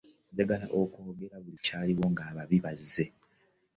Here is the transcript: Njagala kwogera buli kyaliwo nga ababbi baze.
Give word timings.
Njagala 0.33 0.65
kwogera 0.93 1.35
buli 1.43 1.57
kyaliwo 1.65 2.05
nga 2.11 2.23
ababbi 2.29 2.57
baze. 2.65 3.05